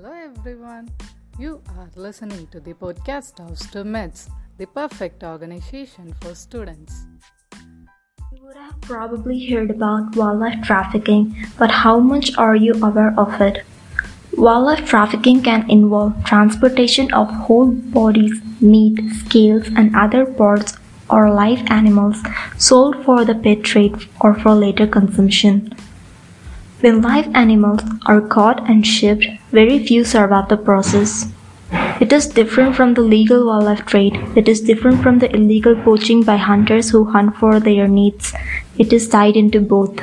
everyone. 0.00 0.88
You 1.38 1.60
are 1.76 1.90
listening 1.96 2.46
to 2.48 2.60
the 2.60 2.74
podcast 2.74 3.40
of 3.40 3.58
STUMEDS, 3.58 4.30
the 4.58 4.66
perfect 4.66 5.22
organization 5.22 6.14
for 6.20 6.34
students. 6.34 7.06
You 8.32 8.42
would 8.42 8.56
have 8.56 8.80
probably 8.80 9.46
heard 9.50 9.70
about 9.70 10.16
wildlife 10.16 10.62
trafficking, 10.64 11.36
but 11.58 11.70
how 11.70 11.98
much 11.98 12.36
are 12.38 12.56
you 12.56 12.72
aware 12.82 13.14
of 13.18 13.40
it? 13.40 13.64
Wildlife 14.36 14.86
trafficking 14.86 15.42
can 15.42 15.70
involve 15.70 16.24
transportation 16.24 17.12
of 17.12 17.28
whole 17.28 17.70
bodies, 17.70 18.40
meat, 18.60 18.98
scales, 19.26 19.66
and 19.76 19.94
other 19.94 20.24
parts 20.24 20.76
or 21.10 21.30
live 21.30 21.62
animals 21.68 22.22
sold 22.56 23.04
for 23.04 23.24
the 23.24 23.34
pet 23.34 23.62
trade 23.62 23.94
or 24.20 24.34
for 24.34 24.54
later 24.54 24.86
consumption. 24.86 25.74
When 26.82 27.00
live 27.00 27.30
animals 27.32 27.80
are 28.06 28.20
caught 28.20 28.68
and 28.68 28.84
shipped, 28.84 29.24
very 29.52 29.78
few 29.78 30.02
survive 30.02 30.48
the 30.48 30.56
process. 30.56 31.28
It 32.00 32.12
is 32.12 32.26
different 32.26 32.74
from 32.74 32.94
the 32.94 33.02
legal 33.02 33.46
wildlife 33.46 33.86
trade. 33.86 34.16
It 34.34 34.48
is 34.48 34.60
different 34.60 35.00
from 35.00 35.20
the 35.20 35.32
illegal 35.32 35.76
poaching 35.76 36.24
by 36.24 36.38
hunters 36.38 36.90
who 36.90 37.04
hunt 37.04 37.36
for 37.36 37.60
their 37.60 37.86
needs. 37.86 38.34
It 38.78 38.92
is 38.92 39.08
tied 39.08 39.36
into 39.36 39.60
both. 39.60 40.00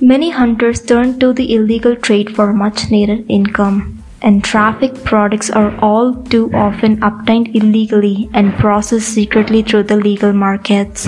Many 0.00 0.30
hunters 0.30 0.80
turn 0.80 1.20
to 1.20 1.34
the 1.34 1.54
illegal 1.54 1.94
trade 1.94 2.34
for 2.34 2.54
much 2.54 2.90
needed 2.90 3.26
income, 3.28 4.02
and 4.22 4.42
trafficked 4.42 5.04
products 5.04 5.50
are 5.50 5.78
all 5.84 6.14
too 6.14 6.50
often 6.54 7.02
obtained 7.02 7.54
illegally 7.54 8.30
and 8.32 8.54
processed 8.54 9.10
secretly 9.10 9.62
through 9.62 9.82
the 9.82 9.96
legal 9.96 10.32
markets. 10.32 11.06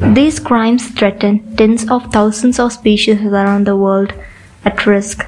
These 0.00 0.40
crimes 0.40 0.88
threaten 0.88 1.56
tens 1.56 1.88
of 1.90 2.10
thousands 2.10 2.58
of 2.58 2.72
species 2.72 3.20
around 3.20 3.66
the 3.66 3.76
world 3.76 4.14
at 4.64 4.86
risk, 4.86 5.26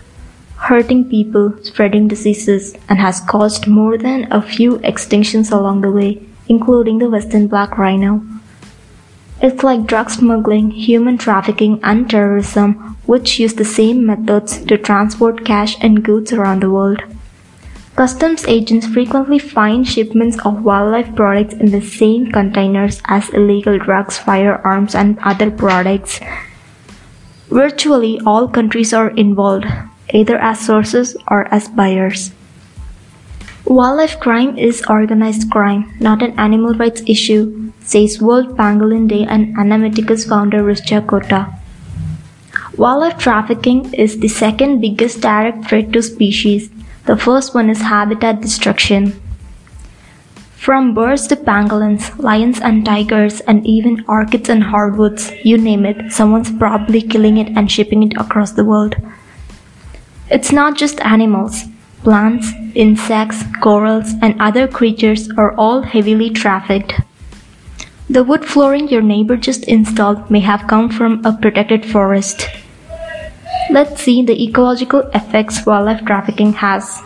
hurting 0.57 1.11
people, 1.11 1.55
spreading 1.63 2.09
diseases, 2.09 2.75
and 2.89 2.99
has 2.99 3.21
caused 3.21 3.67
more 3.67 3.99
than 3.99 4.33
a 4.33 4.41
few 4.41 4.79
extinctions 4.79 5.53
along 5.53 5.83
the 5.83 5.93
way, 5.93 6.23
including 6.49 6.99
the 6.99 7.11
western 7.11 7.49
black 7.49 7.77
rhino. 7.77 8.25
It's 9.43 9.63
like 9.63 9.87
drug 9.87 10.09
smuggling, 10.09 10.71
human 10.71 11.19
trafficking, 11.19 11.79
and 11.83 12.09
terrorism, 12.09 12.97
which 13.05 13.39
use 13.39 13.55
the 13.55 13.65
same 13.67 14.07
methods 14.07 14.65
to 14.65 14.79
transport 14.79 15.45
cash 15.45 15.77
and 15.81 16.03
goods 16.03 16.33
around 16.33 16.63
the 16.63 16.71
world. 16.71 17.03
Customs 18.03 18.45
agents 18.49 18.85
frequently 18.85 19.39
find 19.39 19.87
shipments 19.87 20.37
of 20.45 20.65
wildlife 20.65 21.15
products 21.15 21.55
in 21.55 21.71
the 21.71 21.81
same 21.81 22.33
containers 22.33 23.01
as 23.05 23.29
illegal 23.29 23.79
drugs, 23.79 24.19
firearms, 24.19 24.97
and 24.97 25.21
other 25.21 25.53
products. 25.53 26.19
Virtually 27.49 28.19
all 28.27 28.49
countries 28.49 28.93
are 28.93 29.11
involved, 29.11 29.67
either 30.13 30.37
as 30.37 30.59
sources 30.59 31.17
or 31.29 31.47
as 31.55 31.69
buyers. 31.69 32.33
Wildlife 33.67 34.19
crime 34.19 34.59
is 34.59 34.83
organized 34.89 35.49
crime, 35.53 35.95
not 36.01 36.25
an 36.25 36.37
animal 36.41 36.75
rights 36.75 37.03
issue, 37.07 37.71
says 37.79 38.21
World 38.21 38.57
Pangolin 38.57 39.07
Day 39.07 39.23
and 39.23 39.57
Annamiticus 39.57 40.29
founder 40.29 40.65
Rhishja 40.65 41.07
Cota. 41.07 41.55
Wildlife 42.77 43.19
trafficking 43.19 43.95
is 43.95 44.19
the 44.19 44.27
second 44.27 44.81
biggest 44.81 45.21
direct 45.21 45.69
threat 45.69 45.93
to 45.93 46.03
species 46.03 46.69
the 47.05 47.17
first 47.17 47.55
one 47.55 47.69
is 47.69 47.81
habitat 47.81 48.41
destruction. 48.41 49.21
From 50.55 50.95
birds 50.95 51.27
to 51.27 51.37
pangolins, 51.37 52.17
lions 52.23 52.61
and 52.61 52.85
tigers, 52.85 53.41
and 53.41 53.67
even 53.67 54.05
orchids 54.07 54.49
and 54.49 54.63
hardwoods, 54.63 55.33
you 55.45 55.59
name 55.59 55.85
it, 55.85 56.13
someone's 56.13 56.53
probably 56.53 57.03
killing 57.03 57.39
it 57.39 57.49
and 57.57 57.71
shipping 57.71 58.05
it 58.05 58.17
across 58.17 58.53
the 58.53 58.65
world. 58.65 58.95
It's 60.31 60.53
not 60.53 60.77
just 60.77 61.01
animals. 61.01 61.65
Plants, 62.05 62.53
insects, 62.75 63.43
corals, 63.61 64.15
and 64.23 64.41
other 64.41 64.69
creatures 64.69 65.29
are 65.37 65.53
all 65.57 65.83
heavily 65.83 66.31
trafficked. 66.31 66.95
The 68.09 68.23
wood 68.23 68.45
flooring 68.45 68.89
your 68.89 69.03
neighbor 69.03 69.37
just 69.37 69.65
installed 69.65 70.31
may 70.31 70.41
have 70.41 70.69
come 70.69 70.91
from 70.91 71.25
a 71.25 71.33
protected 71.33 71.85
forest. 71.85 72.49
Let's 73.71 74.03
see 74.03 74.23
the 74.23 74.43
ecological 74.43 75.01
effects 75.15 75.65
wildlife 75.65 76.05
trafficking 76.05 76.53
has. 76.55 77.03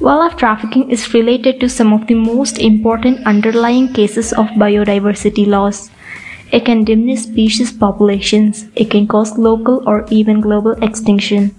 Wildlife 0.00 0.36
trafficking 0.36 0.90
is 0.90 1.12
related 1.12 1.60
to 1.60 1.68
some 1.68 1.92
of 1.92 2.06
the 2.06 2.14
most 2.14 2.58
important 2.58 3.26
underlying 3.26 3.92
cases 3.92 4.32
of 4.32 4.46
biodiversity 4.56 5.46
loss. 5.46 5.90
It 6.52 6.64
can 6.64 6.84
diminish 6.84 7.20
species 7.20 7.72
populations. 7.72 8.66
It 8.74 8.90
can 8.90 9.06
cause 9.06 9.38
local 9.38 9.82
or 9.86 10.06
even 10.10 10.40
global 10.40 10.72
extinction. 10.82 11.54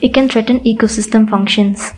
It 0.00 0.14
can 0.14 0.28
threaten 0.28 0.60
ecosystem 0.60 1.28
functions. 1.28 1.92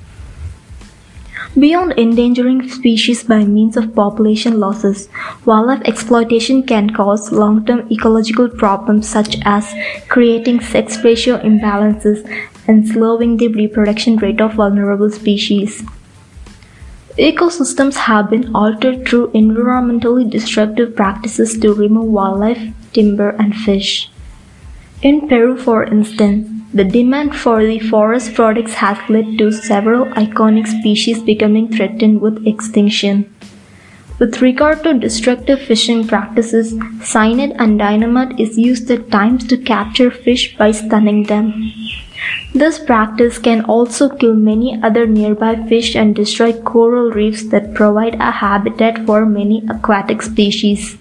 Beyond 1.58 1.98
endangering 1.98 2.66
species 2.70 3.24
by 3.24 3.44
means 3.44 3.76
of 3.76 3.94
population 3.94 4.58
losses, 4.58 5.10
wildlife 5.44 5.82
exploitation 5.84 6.62
can 6.62 6.88
cause 6.88 7.30
long-term 7.30 7.92
ecological 7.92 8.48
problems 8.48 9.06
such 9.06 9.36
as 9.44 9.74
creating 10.08 10.60
sex 10.60 11.04
ratio 11.04 11.36
imbalances 11.40 12.24
and 12.66 12.88
slowing 12.88 13.36
the 13.36 13.48
reproduction 13.48 14.16
rate 14.16 14.40
of 14.40 14.54
vulnerable 14.54 15.10
species. 15.10 15.82
Ecosystems 17.18 17.96
have 17.96 18.30
been 18.30 18.56
altered 18.56 19.06
through 19.06 19.30
environmentally 19.32 20.28
destructive 20.28 20.96
practices 20.96 21.58
to 21.58 21.74
remove 21.74 22.06
wildlife, 22.06 22.72
timber, 22.94 23.28
and 23.38 23.54
fish. 23.54 24.10
In 25.02 25.28
Peru, 25.28 25.58
for 25.58 25.84
instance, 25.84 26.48
the 26.74 26.84
demand 26.84 27.36
for 27.36 27.64
the 27.64 27.78
forest 27.78 28.34
products 28.34 28.74
has 28.74 28.98
led 29.10 29.36
to 29.38 29.52
several 29.52 30.06
iconic 30.14 30.66
species 30.66 31.22
becoming 31.22 31.70
threatened 31.70 32.20
with 32.20 32.46
extinction. 32.46 33.34
With 34.18 34.40
regard 34.40 34.82
to 34.84 34.98
destructive 34.98 35.60
fishing 35.60 36.06
practices, 36.06 36.74
cyanide 37.02 37.56
and 37.58 37.78
dynamite 37.78 38.38
is 38.40 38.56
used 38.56 38.90
at 38.90 39.10
times 39.10 39.46
to 39.48 39.58
capture 39.58 40.10
fish 40.10 40.56
by 40.56 40.70
stunning 40.70 41.24
them. 41.24 41.72
This 42.54 42.78
practice 42.78 43.38
can 43.38 43.64
also 43.64 44.08
kill 44.08 44.34
many 44.34 44.80
other 44.82 45.06
nearby 45.06 45.56
fish 45.68 45.96
and 45.96 46.14
destroy 46.14 46.52
coral 46.52 47.10
reefs 47.10 47.44
that 47.48 47.74
provide 47.74 48.14
a 48.14 48.30
habitat 48.30 49.04
for 49.06 49.26
many 49.26 49.62
aquatic 49.68 50.22
species. 50.22 50.96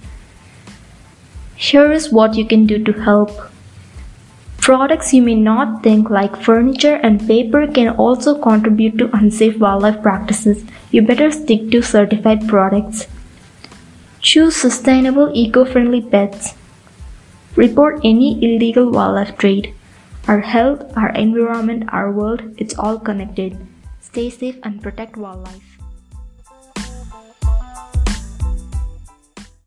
Here 1.55 1.91
is 1.91 2.11
what 2.11 2.35
you 2.35 2.45
can 2.45 2.65
do 2.65 2.83
to 2.83 2.91
help. 2.93 3.29
Products 4.61 5.11
you 5.11 5.23
may 5.23 5.33
not 5.33 5.81
think 5.81 6.11
like 6.11 6.35
furniture 6.35 6.93
and 6.93 7.27
paper 7.27 7.65
can 7.65 7.89
also 7.95 8.39
contribute 8.39 8.95
to 8.99 9.09
unsafe 9.11 9.57
wildlife 9.57 10.03
practices. 10.03 10.63
You 10.91 11.01
better 11.01 11.31
stick 11.31 11.71
to 11.71 11.81
certified 11.81 12.47
products. 12.47 13.07
Choose 14.19 14.55
sustainable 14.55 15.31
eco-friendly 15.33 16.03
pets. 16.03 16.53
Report 17.55 18.01
any 18.03 18.37
illegal 18.45 18.91
wildlife 18.91 19.35
trade. 19.35 19.73
Our 20.27 20.41
health, 20.41 20.95
our 20.95 21.09
environment, 21.09 21.89
our 21.91 22.11
world, 22.11 22.43
it's 22.57 22.77
all 22.77 22.99
connected. 22.99 23.57
Stay 23.99 24.29
safe 24.29 24.59
and 24.61 24.79
protect 24.79 25.17
wildlife. 25.17 25.80